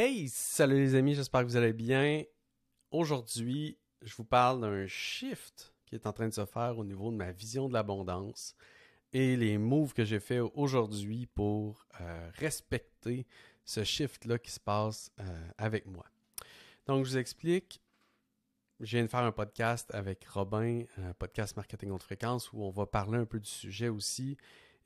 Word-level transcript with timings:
Hey, 0.00 0.28
salut 0.28 0.76
les 0.76 0.94
amis, 0.94 1.16
j'espère 1.16 1.40
que 1.40 1.46
vous 1.46 1.56
allez 1.56 1.72
bien. 1.72 2.22
Aujourd'hui, 2.92 3.76
je 4.00 4.14
vous 4.14 4.24
parle 4.24 4.60
d'un 4.60 4.86
shift 4.86 5.74
qui 5.86 5.96
est 5.96 6.06
en 6.06 6.12
train 6.12 6.28
de 6.28 6.32
se 6.32 6.46
faire 6.46 6.78
au 6.78 6.84
niveau 6.84 7.10
de 7.10 7.16
ma 7.16 7.32
vision 7.32 7.66
de 7.66 7.72
l'abondance 7.72 8.54
et 9.12 9.34
les 9.36 9.58
moves 9.58 9.94
que 9.94 10.04
j'ai 10.04 10.20
fait 10.20 10.38
aujourd'hui 10.38 11.26
pour 11.26 11.84
euh, 12.00 12.30
respecter 12.34 13.26
ce 13.64 13.82
shift-là 13.82 14.38
qui 14.38 14.52
se 14.52 14.60
passe 14.60 15.10
euh, 15.18 15.48
avec 15.58 15.84
moi. 15.86 16.06
Donc, 16.86 17.04
je 17.04 17.10
vous 17.10 17.18
explique. 17.18 17.82
Je 18.78 18.98
viens 18.98 19.02
de 19.02 19.10
faire 19.10 19.24
un 19.24 19.32
podcast 19.32 19.92
avec 19.92 20.24
Robin, 20.26 20.84
podcast 21.18 21.56
Marketing 21.56 21.90
Haute 21.90 22.04
Fréquence, 22.04 22.52
où 22.52 22.62
on 22.62 22.70
va 22.70 22.86
parler 22.86 23.18
un 23.18 23.26
peu 23.26 23.40
du 23.40 23.50
sujet 23.50 23.88
aussi. 23.88 24.36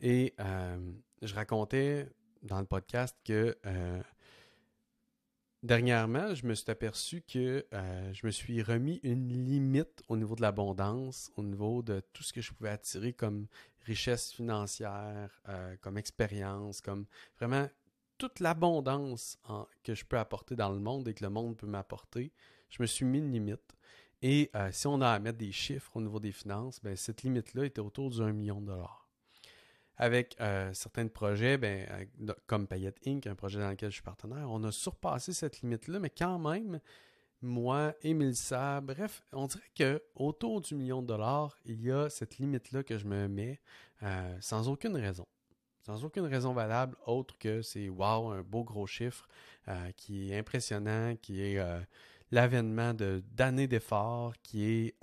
Et 0.01 0.33
euh, 0.41 0.79
je 1.21 1.35
racontais 1.35 2.09
dans 2.41 2.61
le 2.61 2.67
podcast 2.67 3.15
que 3.23 3.55
Dernièrement, 5.63 6.35
je 6.35 6.45
me 6.45 6.55
suis 6.55 6.69
aperçu 6.73 7.23
que 7.23 7.65
euh, 7.73 8.13
je 8.13 8.27
me 8.27 8.33
suis 8.33 8.63
remis 8.63 8.99
une 9.05 9.29
limite 9.29 10.03
au 10.09 10.17
niveau 10.17 10.35
de 10.35 10.43
l'abondance, 10.43 11.31
au 11.37 11.45
niveau 11.45 11.83
de 11.83 12.03
tout 12.13 12.25
ce 12.25 12.33
que 12.33 12.41
je 12.41 12.53
pouvais 12.53 12.71
attirer 12.71 13.13
comme 13.13 13.47
richesse 13.83 14.33
financière, 14.33 15.41
euh, 15.49 15.77
comme 15.81 15.99
expérience, 15.99 16.81
comme 16.81 17.07
vraiment 17.39 17.69
toute 18.19 18.41
l'abondance 18.41 19.39
que 19.85 19.95
je 19.95 20.05
peux 20.05 20.19
apporter 20.19 20.57
dans 20.57 20.71
le 20.71 20.81
monde 20.81 21.07
et 21.07 21.15
que 21.15 21.23
le 21.23 21.31
monde 21.31 21.57
peut 21.57 21.69
m'apporter. 21.69 22.33
Je 22.69 22.83
me 22.83 22.87
suis 22.87 23.05
mis 23.05 23.19
une 23.19 23.31
limite. 23.31 23.77
Et 24.21 24.51
euh, 24.57 24.71
si 24.73 24.89
on 24.89 25.01
a 25.01 25.11
à 25.11 25.19
mettre 25.21 25.39
des 25.39 25.53
chiffres 25.53 25.97
au 25.97 26.01
niveau 26.01 26.19
des 26.19 26.33
finances, 26.33 26.81
ben, 26.83 26.97
cette 26.97 27.23
limite-là 27.23 27.67
était 27.67 27.81
autour 27.81 28.11
d'un 28.11 28.33
million 28.33 28.61
de 28.61 28.67
dollars 28.67 29.02
avec 30.03 30.35
euh, 30.41 30.75
certains 30.75 31.07
projets, 31.07 31.59
ben, 31.59 31.87
comme 32.49 32.67
Payette 32.67 32.99
Inc., 33.07 33.25
un 33.29 33.37
projet 33.37 33.61
dans 33.61 33.71
lequel 33.71 33.91
je 33.91 33.95
suis 33.95 34.03
partenaire, 34.03 34.51
on 34.51 34.65
a 34.65 34.73
surpassé 34.73 35.33
cette 35.33 35.61
limite-là, 35.61 36.01
mais 36.01 36.11
quand 36.11 36.41
même, 36.41 36.81
moi 37.41 37.95
et 38.03 38.13
Milsa, 38.13 38.81
bref, 38.81 39.23
on 39.31 39.47
dirait 39.47 39.71
que 39.77 40.03
autour 40.17 40.61
du 40.61 40.75
million 40.75 41.03
de 41.03 41.07
dollars, 41.07 41.57
il 41.67 41.81
y 41.81 41.93
a 41.93 42.11
cette 42.11 42.39
limite-là 42.39 42.83
que 42.83 42.99
je 42.99 43.07
me 43.07 43.29
mets 43.29 43.61
euh, 44.03 44.37
sans 44.41 44.69
aucune 44.69 44.97
raison. 44.97 45.25
Sans 45.83 46.05
aucune 46.05 46.27
raison 46.27 46.53
valable 46.53 46.97
autre 47.07 47.39
que 47.39 47.63
c'est 47.63 47.89
wow, 47.89 48.31
un 48.31 48.43
beau 48.43 48.65
gros 48.65 48.89
chiffre 48.89 49.29
euh, 49.69 49.93
qui 49.97 50.33
est 50.33 50.37
impressionnant, 50.37 51.15
qui 51.15 51.43
est 51.43 51.65
l'avènement 52.33 52.93
d'années 52.93 53.69
d'efforts, 53.69 54.35
qui 54.43 54.65
est 54.65 54.97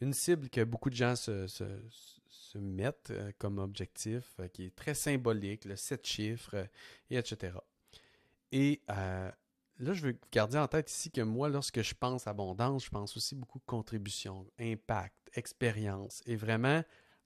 une 0.00 0.12
cible 0.12 0.48
que 0.48 0.62
beaucoup 0.62 0.90
de 0.90 0.94
gens 0.94 1.16
se 1.16 1.48
mettre 2.58 3.12
euh, 3.12 3.30
comme 3.38 3.58
objectif, 3.58 4.34
euh, 4.40 4.48
qui 4.48 4.66
est 4.66 4.74
très 4.74 4.94
symbolique, 4.94 5.64
le 5.64 5.76
7 5.76 6.06
chiffres, 6.06 6.54
euh, 6.54 6.66
et 7.10 7.16
etc. 7.16 7.58
Et 8.52 8.80
là, 8.88 9.32
je 9.92 10.06
veux 10.06 10.18
garder 10.32 10.56
en 10.56 10.68
tête 10.68 10.90
ici 10.90 11.10
que 11.10 11.20
moi, 11.20 11.48
lorsque 11.48 11.82
je 11.82 11.94
pense 11.94 12.26
abondance, 12.26 12.84
je 12.84 12.90
pense 12.90 13.16
aussi 13.16 13.34
beaucoup 13.34 13.58
contribution, 13.66 14.46
impact, 14.58 15.14
expérience, 15.34 16.22
et 16.26 16.36
vraiment 16.36 16.82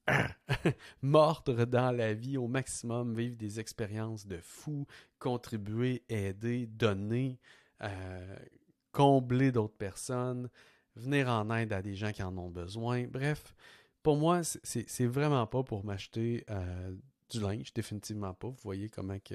mordre 1.02 1.66
dans 1.66 1.92
la 1.92 2.14
vie 2.14 2.36
au 2.36 2.48
maximum, 2.48 3.14
vivre 3.14 3.36
des 3.36 3.60
expériences 3.60 4.26
de 4.26 4.38
fou, 4.38 4.86
contribuer, 5.18 6.02
aider, 6.08 6.66
donner, 6.66 7.38
combler 8.92 9.52
d'autres 9.52 9.76
personnes, 9.76 10.48
venir 10.96 11.28
en 11.28 11.54
aide 11.54 11.72
à 11.72 11.82
des 11.82 11.94
gens 11.94 12.12
qui 12.12 12.22
en 12.22 12.36
ont 12.38 12.50
besoin. 12.50 13.06
Bref, 13.06 13.54
pour 14.02 14.16
moi, 14.16 14.40
c'est 14.42 15.06
vraiment 15.06 15.46
pas 15.46 15.62
pour 15.62 15.84
m'acheter 15.84 16.44
euh, 16.50 16.94
du 17.28 17.40
linge, 17.40 17.72
définitivement 17.72 18.34
pas. 18.34 18.48
Vous 18.48 18.60
voyez 18.62 18.88
comment 18.88 19.18
que, 19.18 19.34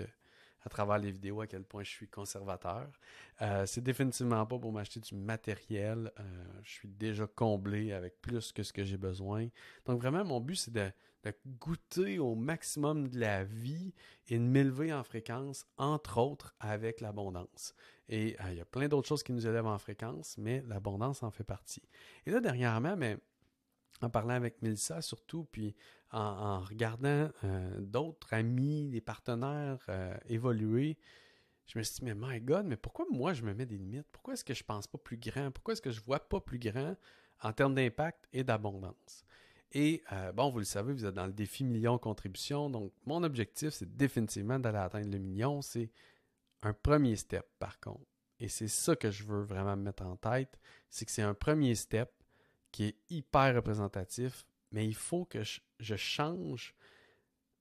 à 0.61 0.69
travers 0.69 0.97
les 0.97 1.11
vidéos, 1.11 1.41
à 1.41 1.47
quel 1.47 1.63
point 1.63 1.83
je 1.83 1.89
suis 1.91 2.07
conservateur. 2.07 2.89
Euh, 3.41 3.65
c'est 3.67 3.81
définitivement 3.81 4.45
pas 4.45 4.57
pour 4.57 4.71
m'acheter 4.71 4.99
du 4.99 5.15
matériel. 5.15 6.11
Euh, 6.19 6.23
je 6.63 6.71
suis 6.71 6.87
déjà 6.87 7.27
comblé 7.27 7.91
avec 7.91 8.19
plus 8.21 8.51
que 8.51 8.63
ce 8.63 8.73
que 8.73 8.83
j'ai 8.83 8.97
besoin. 8.97 9.47
Donc 9.85 10.01
vraiment, 10.01 10.25
mon 10.25 10.39
but, 10.39 10.55
c'est 10.55 10.73
de, 10.73 10.91
goûter 11.59 12.19
au 12.19 12.35
maximum 12.35 13.07
de 13.07 13.19
la 13.19 13.43
vie 13.43 13.93
et 14.27 14.37
de 14.37 14.43
m'élever 14.43 14.93
en 14.93 15.03
fréquence, 15.03 15.65
entre 15.77 16.19
autres 16.19 16.53
avec 16.59 17.01
l'abondance. 17.01 17.73
Et 18.09 18.37
il 18.51 18.57
y 18.57 18.61
a 18.61 18.65
plein 18.65 18.87
d'autres 18.87 19.07
choses 19.07 19.23
qui 19.23 19.33
nous 19.33 19.47
élèvent 19.47 19.65
en 19.65 19.79
fréquence, 19.79 20.37
mais 20.37 20.63
l'abondance 20.67 21.23
en 21.23 21.31
fait 21.31 21.43
partie. 21.43 21.81
Et 22.27 22.31
là, 22.31 22.41
dernièrement, 22.41 22.95
mais 22.95 23.17
en 24.01 24.09
parlant 24.09 24.33
avec 24.33 24.61
Melissa 24.61 25.01
surtout, 25.01 25.45
puis 25.51 25.75
en, 26.11 26.59
regardant 26.59 27.29
euh, 27.43 27.79
d'autres 27.79 28.33
amis, 28.33 28.87
des 28.89 29.01
partenaires 29.01 29.83
euh, 29.89 30.15
évoluer, 30.27 30.97
je 31.67 31.79
me 31.79 31.83
suis 31.83 31.95
dit, 31.95 32.05
mais 32.05 32.15
my 32.15 32.39
God, 32.39 32.65
mais 32.67 32.77
pourquoi 32.77 33.05
moi 33.11 33.33
je 33.33 33.43
me 33.43 33.53
mets 33.53 33.65
des 33.65 33.77
limites? 33.77 34.07
Pourquoi 34.11 34.33
est-ce 34.33 34.43
que 34.43 34.53
je 34.53 34.63
pense 34.63 34.87
pas 34.87 34.97
plus 34.97 35.17
grand? 35.17 35.51
Pourquoi 35.51 35.73
est-ce 35.73 35.81
que 35.81 35.91
je 35.91 36.01
vois 36.01 36.19
pas 36.19 36.39
plus 36.39 36.59
grand 36.59 36.95
en 37.41 37.53
termes 37.53 37.73
d'impact 37.73 38.27
et 38.33 38.43
d'abondance? 38.43 39.25
Et 39.71 40.03
euh, 40.11 40.31
bon, 40.31 40.49
vous 40.51 40.59
le 40.59 40.65
savez, 40.65 40.93
vous 40.93 41.05
êtes 41.05 41.15
dans 41.15 41.25
le 41.25 41.33
défi 41.33 41.63
million 41.63 41.97
contribution. 41.97 42.69
Donc, 42.69 42.93
mon 43.05 43.23
objectif, 43.23 43.71
c'est 43.71 43.97
définitivement 43.97 44.59
d'aller 44.59 44.77
atteindre 44.77 45.11
le 45.11 45.17
million. 45.17 45.61
C'est 45.61 45.91
un 46.61 46.73
premier 46.73 47.15
step, 47.15 47.45
par 47.59 47.79
contre. 47.79 48.05
Et 48.39 48.47
c'est 48.47 48.67
ça 48.67 48.95
que 48.95 49.09
je 49.11 49.23
veux 49.23 49.41
vraiment 49.41 49.75
mettre 49.75 50.03
en 50.03 50.15
tête. 50.17 50.59
C'est 50.89 51.05
que 51.05 51.11
c'est 51.11 51.23
un 51.23 51.33
premier 51.33 51.73
step 51.75 52.11
qui 52.75 52.83
est 52.83 52.97
hyper 53.09 53.55
représentatif, 53.55 54.45
mais 54.73 54.85
il 54.85 54.95
faut 54.95 55.23
que 55.23 55.43
je, 55.43 55.95
change 55.95 56.75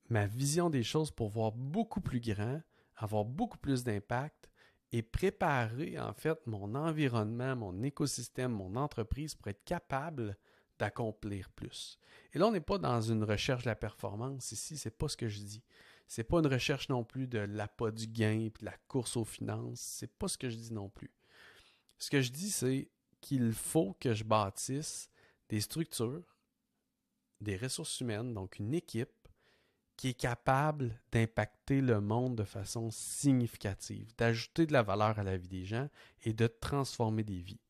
ma 0.08 0.26
vision 0.26 0.70
des 0.70 0.82
choses 0.82 1.12
pour 1.12 1.28
voir 1.28 1.52
beaucoup 1.52 2.00
plus 2.00 2.18
grand, 2.18 2.60
avoir 2.96 3.24
beaucoup 3.24 3.58
plus 3.58 3.84
d'impact 3.84 4.50
et 4.90 5.02
préparer 5.02 6.00
en 6.00 6.12
fait 6.14 6.44
mon 6.48 6.74
environnement, 6.74 7.54
mon 7.54 7.80
écosystème, 7.84 8.50
mon 8.50 8.74
entreprise 8.74 9.36
pour 9.36 9.46
être 9.46 9.62
capable 9.62 10.36
d'accomplir 10.80 11.48
plus. 11.50 12.00
Et 12.32 12.40
là, 12.40 12.48
on 12.48 12.50
n'est 12.50 12.58
pas 12.58 12.78
dans 12.78 13.00
une 13.00 13.22
recherche 13.22 13.62
de 13.62 13.68
la 13.68 13.76
performance 13.76 14.50
ici, 14.50 14.76
c'est 14.76 14.98
pas 14.98 15.06
ce 15.06 15.16
que 15.16 15.28
je 15.28 15.38
dis. 15.38 15.62
C'est 16.08 16.24
pas 16.24 16.40
une 16.40 16.48
recherche 16.48 16.88
non 16.88 17.04
plus 17.04 17.28
de 17.28 17.38
l'appât 17.38 17.92
du 17.92 18.08
gain 18.08 18.40
et 18.40 18.50
de 18.50 18.64
la 18.64 18.76
course 18.88 19.16
aux 19.16 19.24
finances, 19.24 19.78
c'est 19.78 20.12
pas 20.12 20.26
ce 20.26 20.36
que 20.36 20.50
je 20.50 20.56
dis 20.56 20.72
non 20.72 20.88
plus. 20.88 21.12
Ce 21.98 22.10
que 22.10 22.20
je 22.20 22.32
dis, 22.32 22.50
c'est 22.50 22.90
qu'il 23.24 23.54
faut 23.54 23.96
que 24.00 24.12
je 24.12 24.22
bâtisse 24.22 25.08
des 25.48 25.62
structures, 25.62 26.36
des 27.40 27.56
ressources 27.56 28.00
humaines, 28.00 28.34
donc 28.34 28.58
une 28.58 28.74
équipe 28.74 29.08
qui 29.96 30.08
est 30.08 30.20
capable 30.20 31.00
d'impacter 31.10 31.80
le 31.80 32.02
monde 32.02 32.36
de 32.36 32.44
façon 32.44 32.90
significative, 32.90 34.12
d'ajouter 34.18 34.66
de 34.66 34.74
la 34.74 34.82
valeur 34.82 35.18
à 35.18 35.22
la 35.22 35.38
vie 35.38 35.48
des 35.48 35.64
gens 35.64 35.88
et 36.22 36.34
de 36.34 36.46
transformer 36.46 37.24
des 37.24 37.40
vies. 37.40 37.60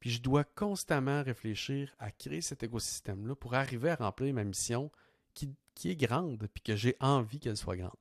Puis 0.00 0.08
je 0.08 0.22
dois 0.22 0.44
constamment 0.44 1.22
réfléchir 1.22 1.94
à 1.98 2.10
créer 2.10 2.40
cet 2.40 2.62
écosystème-là 2.62 3.34
pour 3.34 3.54
arriver 3.54 3.90
à 3.90 3.96
remplir 3.96 4.32
ma 4.32 4.44
mission 4.44 4.90
qui, 5.34 5.54
qui 5.74 5.90
est 5.90 5.96
grande, 5.96 6.48
puis 6.54 6.62
que 6.62 6.76
j'ai 6.76 6.96
envie 7.00 7.40
qu'elle 7.40 7.58
soit 7.58 7.76
grande. 7.76 7.92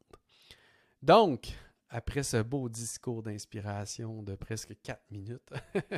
Donc, 1.01 1.53
après 1.89 2.23
ce 2.23 2.41
beau 2.41 2.69
discours 2.69 3.23
d'inspiration 3.23 4.23
de 4.23 4.35
presque 4.35 4.73
quatre 4.81 5.03
minutes, 5.11 5.51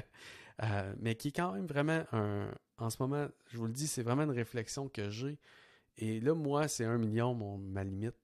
euh, 0.64 0.94
mais 1.00 1.16
qui 1.16 1.30
est 1.30 1.32
quand 1.32 1.52
même 1.54 1.66
vraiment 1.66 2.06
un, 2.12 2.50
en 2.78 2.90
ce 2.90 2.98
moment, 3.00 3.28
je 3.48 3.58
vous 3.58 3.66
le 3.66 3.74
dis, 3.74 3.88
c'est 3.88 4.04
vraiment 4.04 4.24
une 4.24 4.32
réflexion 4.32 4.88
que 4.90 5.10
j'ai. 5.10 5.38
Et 5.98 6.20
là, 6.20 6.34
moi, 6.34 6.68
c'est 6.68 6.86
un 6.86 6.98
million, 6.98 7.34
mon, 7.34 7.58
ma 7.58 7.84
limite, 7.84 8.16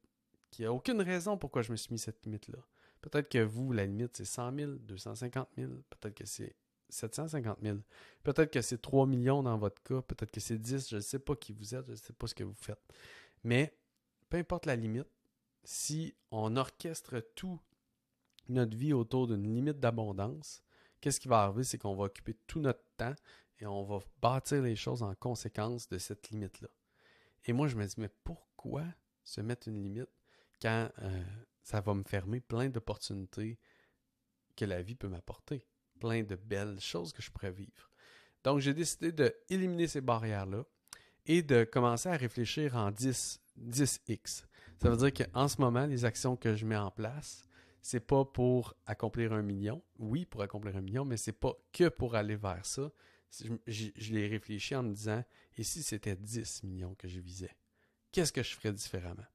qui 0.49 0.65
a 0.65 0.73
aucune 0.73 1.01
raison 1.01 1.37
pourquoi 1.37 1.61
je 1.61 1.71
me 1.71 1.77
suis 1.77 1.91
mis 1.91 1.99
cette 1.99 2.25
limite-là. 2.25 2.59
Peut-être 3.01 3.29
que 3.29 3.39
vous, 3.39 3.71
la 3.71 3.85
limite, 3.85 4.17
c'est 4.17 4.25
100 4.25 4.55
000, 4.55 4.71
250 4.73 5.49
000, 5.57 5.71
peut-être 5.89 6.13
que 6.13 6.25
c'est 6.25 6.55
750 6.89 7.59
000, 7.63 7.77
peut-être 8.23 8.51
que 8.51 8.61
c'est 8.61 8.81
3 8.81 9.07
millions 9.07 9.41
dans 9.41 9.57
votre 9.57 9.81
cas, 9.83 10.01
peut-être 10.01 10.31
que 10.31 10.39
c'est 10.39 10.57
10, 10.57 10.89
je 10.89 10.95
ne 10.97 11.01
sais 11.01 11.19
pas 11.19 11.35
qui 11.35 11.53
vous 11.53 11.73
êtes, 11.73 11.85
je 11.87 11.91
ne 11.91 11.95
sais 11.95 12.13
pas 12.13 12.27
ce 12.27 12.35
que 12.35 12.43
vous 12.43 12.53
faites. 12.53 12.81
Mais 13.43 13.73
peu 14.29 14.37
importe 14.37 14.65
la 14.65 14.75
limite, 14.75 15.07
si 15.63 16.13
on 16.31 16.57
orchestre 16.57 17.19
tout 17.35 17.59
notre 18.49 18.75
vie 18.75 18.93
autour 18.93 19.27
d'une 19.27 19.53
limite 19.55 19.79
d'abondance, 19.79 20.61
qu'est-ce 21.01 21.19
qui 21.19 21.27
va 21.27 21.41
arriver? 21.43 21.63
C'est 21.63 21.77
qu'on 21.77 21.95
va 21.95 22.05
occuper 22.05 22.35
tout 22.47 22.59
notre 22.59 22.83
temps 22.95 23.15
et 23.59 23.65
on 23.65 23.83
va 23.83 23.99
bâtir 24.21 24.61
les 24.61 24.75
choses 24.75 25.03
en 25.03 25.13
conséquence 25.15 25.87
de 25.89 25.97
cette 25.97 26.29
limite-là. 26.29 26.69
Et 27.45 27.53
moi, 27.53 27.67
je 27.67 27.75
me 27.75 27.85
dis, 27.85 27.95
mais 27.97 28.09
pourquoi 28.23 28.83
se 29.23 29.41
mettre 29.41 29.67
une 29.67 29.81
limite 29.81 30.09
quand 30.61 30.89
euh, 30.99 31.23
ça 31.63 31.81
va 31.81 31.93
me 31.93 32.03
fermer 32.03 32.39
plein 32.39 32.69
d'opportunités 32.69 33.57
que 34.55 34.65
la 34.65 34.81
vie 34.81 34.95
peut 34.95 35.07
m'apporter, 35.07 35.65
plein 35.99 36.23
de 36.23 36.35
belles 36.35 36.79
choses 36.79 37.13
que 37.13 37.21
je 37.21 37.31
pourrais 37.31 37.51
vivre? 37.51 37.89
Donc, 38.43 38.59
j'ai 38.59 38.73
décidé 38.73 39.11
d'éliminer 39.11 39.87
ces 39.87 40.01
barrières-là 40.01 40.63
et 41.25 41.43
de 41.43 41.63
commencer 41.63 42.09
à 42.09 42.17
réfléchir 42.17 42.75
en 42.75 42.91
10, 42.91 43.39
10x. 43.59 44.43
Ça 44.81 44.89
veut 44.89 44.97
dire 44.97 45.13
qu'en 45.13 45.47
ce 45.47 45.61
moment, 45.61 45.85
les 45.85 46.05
actions 46.05 46.35
que 46.35 46.55
je 46.55 46.65
mets 46.65 46.77
en 46.77 46.89
place, 46.89 47.47
c'est 47.81 47.99
pas 47.99 48.25
pour 48.25 48.75
accomplir 48.85 49.33
un 49.33 49.41
million. 49.41 49.81
Oui, 49.97 50.25
pour 50.25 50.41
accomplir 50.41 50.75
un 50.77 50.81
million, 50.81 51.05
mais 51.05 51.17
c'est 51.17 51.31
pas 51.31 51.53
que 51.73 51.89
pour 51.89 52.15
aller 52.15 52.35
vers 52.35 52.65
ça. 52.65 52.91
Je, 53.65 54.13
l'ai 54.13 54.27
réfléchi 54.27 54.75
en 54.75 54.83
me 54.83 54.93
disant, 54.93 55.23
et 55.57 55.63
si 55.63 55.83
c'était 55.83 56.15
10 56.15 56.63
millions 56.63 56.95
que 56.95 57.07
je 57.07 57.19
visais, 57.19 57.55
qu'est-ce 58.11 58.33
que 58.33 58.43
je 58.43 58.55
ferais 58.55 58.73
différemment? 58.73 59.25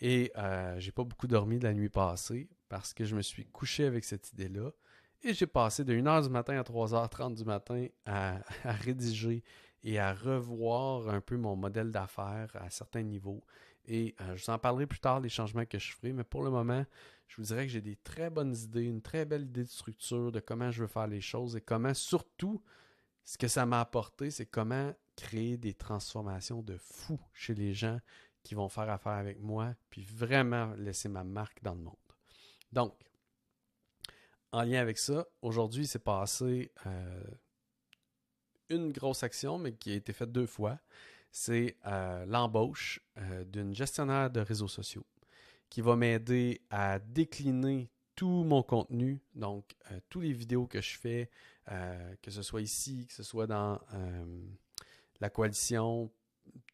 Et 0.00 0.32
j'ai 0.78 0.92
pas 0.92 1.04
beaucoup 1.04 1.26
dormi 1.26 1.58
de 1.58 1.64
la 1.64 1.74
nuit 1.74 1.88
passée 1.88 2.48
parce 2.68 2.94
que 2.94 3.04
je 3.04 3.14
me 3.16 3.22
suis 3.22 3.46
couché 3.46 3.84
avec 3.84 4.04
cette 4.04 4.32
idée-là. 4.32 4.70
Et 5.22 5.32
j'ai 5.32 5.46
passé 5.46 5.84
de 5.84 5.94
1h 5.94 6.24
du 6.24 6.28
matin 6.28 6.58
à 6.58 6.62
3h30 6.62 7.34
du 7.34 7.44
matin 7.44 7.86
à, 8.06 8.42
rédiger 8.64 9.42
et 9.82 9.98
à 9.98 10.12
revoir 10.12 11.08
un 11.08 11.20
peu 11.20 11.36
mon 11.36 11.56
modèle 11.56 11.90
d'affaires 11.90 12.54
à 12.54 12.70
certains 12.70 13.02
niveaux. 13.02 13.42
Et 13.86 14.14
je 14.18 14.44
vous 14.44 14.50
en 14.50 14.58
parlerai 14.58 14.86
plus 14.86 14.98
tard 14.98 15.20
des 15.20 15.28
changements 15.28 15.66
que 15.66 15.78
je 15.78 15.92
ferai, 15.92 16.12
mais 16.12 16.24
pour 16.24 16.42
le 16.42 16.50
moment, 16.50 16.84
je 17.28 17.36
vous 17.36 17.48
dirais 17.48 17.66
que 17.66 17.72
j'ai 17.72 17.80
des 17.80 17.96
très 17.96 18.30
bonnes 18.30 18.54
idées, 18.54 18.84
une 18.84 19.02
très 19.02 19.24
belle 19.24 19.42
idée 19.42 19.64
de 19.64 19.68
structure 19.68 20.30
de 20.30 20.40
comment 20.40 20.70
je 20.70 20.82
veux 20.82 20.88
faire 20.88 21.06
les 21.06 21.20
choses 21.20 21.56
et 21.56 21.60
comment 21.60 21.94
surtout 21.94 22.62
ce 23.24 23.38
que 23.38 23.48
ça 23.48 23.64
m'a 23.66 23.80
apporté, 23.80 24.30
c'est 24.30 24.46
comment 24.46 24.94
créer 25.16 25.56
des 25.56 25.74
transformations 25.74 26.62
de 26.62 26.76
fou 26.76 27.18
chez 27.32 27.54
les 27.54 27.72
gens 27.72 27.98
qui 28.42 28.54
vont 28.54 28.68
faire 28.68 28.90
affaire 28.90 29.12
avec 29.12 29.40
moi, 29.40 29.74
puis 29.88 30.02
vraiment 30.02 30.74
laisser 30.74 31.08
ma 31.08 31.24
marque 31.24 31.62
dans 31.62 31.74
le 31.74 31.80
monde. 31.80 31.94
Donc, 32.72 32.94
en 34.52 34.62
lien 34.62 34.80
avec 34.80 34.98
ça, 34.98 35.26
aujourd'hui, 35.40 35.86
c'est 35.86 36.04
passé 36.04 36.70
euh, 36.86 37.24
une 38.68 38.92
grosse 38.92 39.22
action, 39.22 39.58
mais 39.58 39.72
qui 39.74 39.92
a 39.92 39.94
été 39.94 40.12
faite 40.12 40.30
deux 40.30 40.46
fois. 40.46 40.78
C'est 41.32 41.76
euh, 41.86 42.24
l'embauche 42.26 43.00
euh, 43.16 43.44
d'une 43.44 43.74
gestionnaire 43.74 44.30
de 44.30 44.40
réseaux 44.40 44.68
sociaux 44.68 45.06
qui 45.74 45.80
va 45.80 45.96
m'aider 45.96 46.60
à 46.70 47.00
décliner 47.00 47.90
tout 48.14 48.44
mon 48.44 48.62
contenu, 48.62 49.20
donc 49.34 49.74
tous 50.08 50.20
les 50.20 50.32
vidéos 50.32 50.68
que 50.68 50.80
je 50.80 50.96
fais, 50.96 51.28
que 52.22 52.30
ce 52.30 52.42
soit 52.42 52.60
ici, 52.60 53.08
que 53.08 53.12
ce 53.12 53.24
soit 53.24 53.48
dans 53.48 53.80
la 55.18 55.30
coalition, 55.30 56.12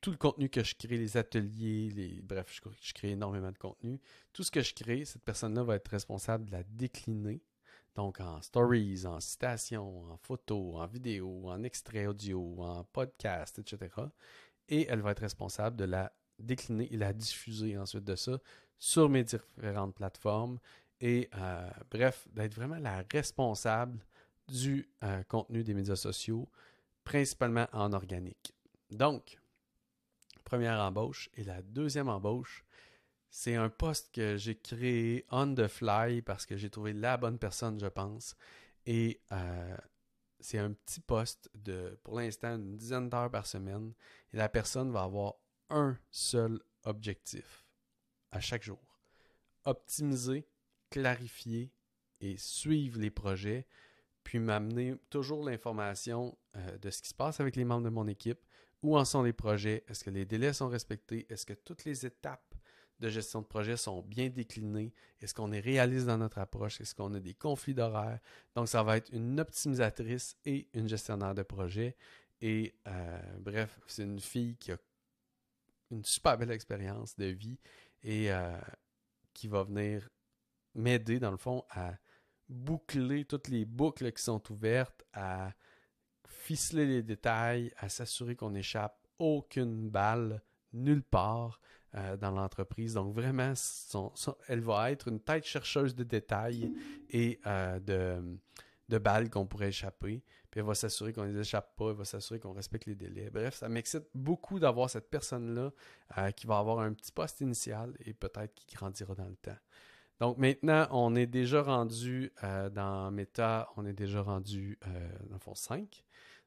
tout 0.02 0.10
le 0.10 0.18
contenu 0.18 0.50
que 0.50 0.62
je 0.62 0.74
crée, 0.74 0.98
les 0.98 1.16
ateliers, 1.16 1.88
les 1.96 2.20
bref, 2.20 2.60
je, 2.82 2.92
crée 2.92 3.12
énormément 3.12 3.50
de 3.50 3.56
contenu. 3.56 3.98
Tout 4.34 4.42
ce 4.42 4.50
que 4.50 4.60
je 4.60 4.74
crée, 4.74 5.06
cette 5.06 5.24
personne-là 5.24 5.62
va 5.62 5.76
être 5.76 5.88
responsable 5.88 6.44
de 6.44 6.52
la 6.52 6.62
décliner. 6.64 7.40
Donc 7.94 8.20
en 8.20 8.42
stories, 8.42 9.06
en 9.06 9.18
citations, 9.18 10.10
en 10.12 10.18
photos, 10.18 10.76
en 10.76 10.86
vidéos, 10.86 11.48
en 11.48 11.62
extrait 11.62 12.04
audio, 12.04 12.56
en 12.58 12.84
podcast, 12.84 13.60
etc. 13.60 13.94
Et 14.68 14.86
elle 14.90 15.00
va 15.00 15.12
être 15.12 15.20
responsable 15.20 15.76
de 15.76 15.84
la 15.84 16.12
décliner 16.38 16.92
et 16.92 16.98
la 16.98 17.14
diffuser 17.14 17.78
ensuite 17.78 18.04
de 18.04 18.16
ça 18.16 18.38
sur 18.80 19.08
mes 19.08 19.22
différentes 19.22 19.94
plateformes. 19.94 20.58
Et 21.00 21.28
euh, 21.36 21.70
bref, 21.90 22.26
d'être 22.32 22.54
vraiment 22.54 22.78
la 22.78 23.04
responsable 23.12 24.04
du 24.48 24.90
euh, 25.04 25.22
contenu 25.24 25.62
des 25.62 25.74
médias 25.74 25.96
sociaux, 25.96 26.48
principalement 27.04 27.68
en 27.72 27.92
organique. 27.92 28.52
Donc, 28.90 29.38
première 30.44 30.80
embauche. 30.80 31.30
Et 31.36 31.44
la 31.44 31.62
deuxième 31.62 32.08
embauche, 32.08 32.64
c'est 33.28 33.54
un 33.54 33.68
poste 33.68 34.12
que 34.12 34.36
j'ai 34.36 34.56
créé 34.56 35.24
on 35.30 35.54
the 35.54 35.68
fly 35.68 36.22
parce 36.22 36.44
que 36.44 36.56
j'ai 36.56 36.70
trouvé 36.70 36.92
la 36.92 37.16
bonne 37.16 37.38
personne, 37.38 37.78
je 37.78 37.86
pense. 37.86 38.34
Et 38.86 39.20
euh, 39.30 39.76
c'est 40.40 40.58
un 40.58 40.72
petit 40.72 41.00
poste 41.00 41.50
de, 41.54 41.98
pour 42.02 42.18
l'instant, 42.18 42.56
une 42.56 42.76
dizaine 42.76 43.08
d'heures 43.08 43.30
par 43.30 43.46
semaine. 43.46 43.92
Et 44.32 44.38
la 44.38 44.48
personne 44.48 44.90
va 44.90 45.02
avoir 45.02 45.34
un 45.68 45.96
seul 46.10 46.60
objectif 46.84 47.69
à 48.32 48.40
chaque 48.40 48.62
jour. 48.62 48.78
Optimiser, 49.64 50.46
clarifier 50.90 51.72
et 52.20 52.36
suivre 52.36 53.00
les 53.00 53.10
projets, 53.10 53.66
puis 54.24 54.38
m'amener 54.38 54.94
toujours 55.08 55.44
l'information 55.44 56.36
euh, 56.56 56.78
de 56.78 56.90
ce 56.90 57.02
qui 57.02 57.08
se 57.08 57.14
passe 57.14 57.40
avec 57.40 57.56
les 57.56 57.64
membres 57.64 57.84
de 57.84 57.90
mon 57.90 58.06
équipe, 58.06 58.40
où 58.82 58.96
en 58.96 59.04
sont 59.04 59.22
les 59.22 59.32
projets? 59.32 59.84
Est-ce 59.88 60.04
que 60.04 60.10
les 60.10 60.24
délais 60.24 60.52
sont 60.52 60.68
respectés? 60.68 61.26
Est-ce 61.28 61.46
que 61.46 61.54
toutes 61.54 61.84
les 61.84 62.06
étapes 62.06 62.54
de 62.98 63.08
gestion 63.08 63.40
de 63.40 63.46
projet 63.46 63.76
sont 63.76 64.02
bien 64.02 64.28
déclinées? 64.28 64.92
Est-ce 65.20 65.34
qu'on 65.34 65.52
est 65.52 65.60
réaliste 65.60 66.06
dans 66.06 66.18
notre 66.18 66.38
approche? 66.38 66.80
Est-ce 66.80 66.94
qu'on 66.94 67.12
a 67.14 67.20
des 67.20 67.34
conflits 67.34 67.74
d'horaires? 67.74 68.20
Donc, 68.54 68.68
ça 68.68 68.82
va 68.82 68.96
être 68.96 69.10
une 69.12 69.40
optimisatrice 69.40 70.36
et 70.44 70.68
une 70.74 70.88
gestionnaire 70.88 71.34
de 71.34 71.42
projet. 71.42 71.96
Et 72.40 72.74
euh, 72.86 73.20
bref, 73.38 73.80
c'est 73.86 74.04
une 74.04 74.20
fille 74.20 74.56
qui 74.56 74.72
a 74.72 74.78
une 75.90 76.04
super 76.04 76.38
belle 76.38 76.52
expérience 76.52 77.16
de 77.16 77.26
vie 77.26 77.58
et 78.02 78.32
euh, 78.32 78.56
qui 79.34 79.48
va 79.48 79.64
venir 79.64 80.08
m'aider, 80.74 81.18
dans 81.18 81.30
le 81.30 81.36
fond, 81.36 81.64
à 81.70 81.94
boucler 82.48 83.24
toutes 83.24 83.48
les 83.48 83.64
boucles 83.64 84.10
qui 84.12 84.22
sont 84.22 84.42
ouvertes, 84.50 85.04
à 85.12 85.52
ficeler 86.26 86.86
les 86.86 87.02
détails, 87.02 87.72
à 87.76 87.88
s'assurer 87.88 88.36
qu'on 88.36 88.50
n'échappe 88.50 88.96
aucune 89.18 89.88
balle 89.88 90.42
nulle 90.72 91.02
part 91.02 91.60
euh, 91.94 92.16
dans 92.16 92.30
l'entreprise. 92.30 92.94
Donc 92.94 93.14
vraiment, 93.14 93.52
elle 94.48 94.60
va 94.60 94.90
être 94.90 95.08
une 95.08 95.20
tête 95.20 95.44
chercheuse 95.44 95.94
de 95.94 96.04
détails 96.04 96.72
et 97.08 97.40
euh, 97.46 97.78
de, 97.80 98.38
balles 98.98 99.30
qu'on 99.30 99.46
pourrait 99.46 99.68
échapper. 99.68 100.22
Puis 100.50 100.60
elle 100.60 100.66
va 100.66 100.74
s'assurer 100.74 101.12
qu'on 101.12 101.24
ne 101.24 101.32
les 101.32 101.40
échappe 101.40 101.76
pas, 101.76 101.90
elle 101.90 101.96
va 101.96 102.04
s'assurer 102.04 102.40
qu'on 102.40 102.52
respecte 102.52 102.86
les 102.86 102.96
délais. 102.96 103.30
Bref, 103.30 103.54
ça 103.54 103.68
m'excite 103.68 104.04
beaucoup 104.14 104.58
d'avoir 104.58 104.90
cette 104.90 105.08
personne-là 105.08 105.70
euh, 106.18 106.30
qui 106.32 106.46
va 106.46 106.58
avoir 106.58 106.80
un 106.80 106.92
petit 106.92 107.12
poste 107.12 107.40
initial 107.40 107.94
et 108.04 108.14
peut-être 108.14 108.54
qui 108.54 108.74
grandira 108.74 109.14
dans 109.14 109.28
le 109.28 109.36
temps. 109.36 109.58
Donc 110.18 110.38
maintenant, 110.38 110.86
on 110.90 111.14
est 111.14 111.26
déjà 111.26 111.62
rendu 111.62 112.30
dans 112.72 113.10
Meta, 113.10 113.70
on 113.76 113.86
est 113.86 113.94
déjà 113.94 114.20
rendu 114.20 114.78
dans 115.28 115.34
le 115.36 115.38
fond 115.38 115.54
5. 115.54 116.04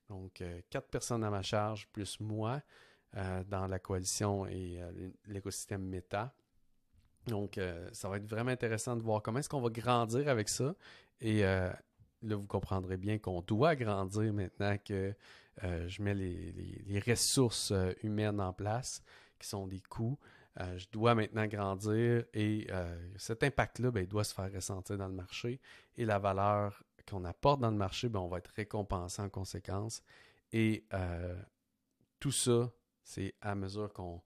Donc, 0.10 0.42
euh, 0.42 0.62
quatre 0.70 0.90
personnes 0.90 1.24
à 1.24 1.30
ma 1.30 1.42
charge, 1.42 1.88
plus 1.92 2.20
moi, 2.20 2.62
euh, 3.16 3.44
dans 3.46 3.68
la 3.68 3.80
coalition 3.80 4.46
et 4.46 4.82
euh, 4.82 5.10
l'écosystème 5.26 5.84
Meta. 5.84 6.34
Donc, 7.28 7.58
ça 7.94 8.10
va 8.10 8.18
être 8.18 8.28
vraiment 8.28 8.52
intéressant 8.52 8.98
de 8.98 9.02
voir 9.02 9.22
comment 9.22 9.40
est-ce 9.40 9.48
qu'on 9.48 9.62
va 9.62 9.70
grandir 9.70 10.28
avec 10.28 10.50
ça. 10.50 10.76
Et 11.22 11.42
là, 12.24 12.36
vous 12.36 12.48
comprendrez 12.48 12.98
bien 12.98 13.18
qu'on 13.18 13.42
doit 13.42 13.76
grandir 13.76 14.34
maintenant 14.34 14.78
que 14.78 15.14
je 15.62 16.02
mets 16.02 16.16
les, 16.16 17.04
ressources 17.06 17.74
humaines 18.02 18.42
en 18.42 18.54
place, 18.54 19.04
qui 19.40 19.48
sont 19.48 19.68
des 19.68 19.82
coûts. 19.82 20.18
je 20.58 20.86
dois 20.92 21.16
maintenant 21.16 21.46
grandir 21.48 22.24
et 22.34 22.68
cet 23.18 23.44
impact-là 23.44 23.92
ben, 23.92 24.06
doit 24.06 24.24
se 24.24 24.34
faire 24.34 24.52
ressentir 24.52 24.98
dans 24.98 25.08
le 25.08 25.14
marché 25.14 25.60
et 25.98 26.06
la 26.06 26.18
valeur 26.18 26.84
qu'on 27.10 27.26
apporte 27.26 27.60
dans 27.60 27.72
le 27.72 27.78
marché, 27.78 28.10
ben, 28.10 28.20
on 28.20 28.28
va 28.28 28.38
être 28.38 28.52
récompensé 28.56 29.22
en 29.22 29.30
conséquence. 29.30 30.02
Et 30.52 30.86
euh, 30.94 31.36
tout 32.20 32.32
ça, 32.32 32.72
c'est 33.04 33.34
à 33.42 33.56
mesure 33.56 33.92
qu'on 33.92 34.22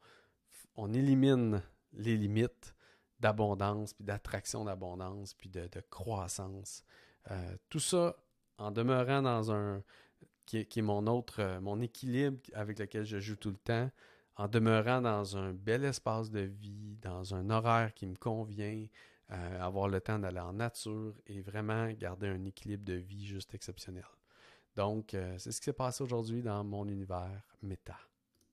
on 0.75 0.93
élimine 0.93 1.61
les 1.93 2.17
limites 2.17 2.75
d'abondance, 3.19 3.93
puis 3.93 4.03
d'attraction 4.03 4.65
d'abondance, 4.65 5.33
puis 5.33 5.49
de, 5.49 5.67
croissance. 5.89 6.83
Euh, 7.31 7.55
tout 7.69 7.79
ça 7.79 8.15
en 8.57 8.71
demeurant 8.71 9.21
dans 9.21 9.51
un 9.51 9.83
qui 10.45 10.59
est, 10.59 10.81
mon 10.81 11.07
autre, 11.07 11.41
euh, 11.41 11.59
mon 11.59 11.81
équilibre 11.81 12.39
avec 12.53 12.79
lequel 12.79 13.03
je 13.03 13.19
joue 13.19 13.35
tout 13.35 13.49
le 13.49 13.57
temps, 13.57 13.91
en 14.37 14.47
demeurant 14.47 15.01
dans 15.01 15.35
un 15.35 15.51
bel 15.51 15.83
espace 15.83 16.31
de 16.31 16.39
vie, 16.39 16.97
dans 17.01 17.35
un 17.35 17.49
horaire 17.49 17.93
qui 17.93 18.07
me 18.07 18.15
convient, 18.15 18.85
euh, 19.31 19.61
avoir 19.61 19.89
le 19.89 19.99
temps 19.99 20.19
d'aller 20.19 20.39
en 20.39 20.53
nature 20.53 21.13
et 21.25 21.41
vraiment 21.41 21.91
garder 21.91 22.27
un 22.29 22.45
équilibre 22.45 22.85
de 22.85 22.93
vie 22.93 23.25
juste 23.25 23.53
exceptionnel. 23.53 24.05
Donc, 24.77 25.15
c'est 25.37 25.51
ce 25.51 25.59
qui 25.59 25.65
s'est 25.65 25.73
passé 25.73 26.03
aujourd'hui 26.03 26.43
dans 26.43 26.63
mon 26.63 26.87
univers 26.87 27.41
méta. 27.63 27.97